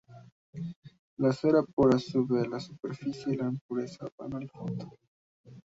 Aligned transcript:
La 1.25 1.31
cera 1.31 1.61
pura 1.63 1.99
sube 1.99 2.41
a 2.41 2.49
la 2.49 2.59
superficie 2.59 3.35
y 3.35 3.37
las 3.37 3.53
impurezas 3.53 4.09
van 4.17 4.33
al 4.33 4.49
fondo. 4.49 4.97